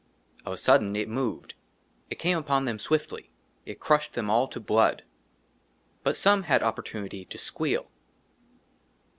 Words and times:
OF 0.47 0.53
A 0.53 0.57
SUDDEN, 0.57 0.95
IT 0.95 1.07
MOVED 1.09 1.53
I 1.55 1.61
IT 2.13 2.17
CAME 2.17 2.39
UPON 2.39 2.65
THEM 2.65 2.79
SWIFTLY; 2.79 3.29
IT 3.67 3.79
CRUSHED 3.79 4.13
THEM 4.13 4.31
ALL 4.31 4.47
TO 4.47 4.59
BLOOD. 4.59 5.03
BUT 6.03 6.15
SOME 6.17 6.41
HAD 6.41 6.63
OPPORTUNITY 6.63 7.25
TO 7.25 7.37
SQUEAL. 7.37 7.85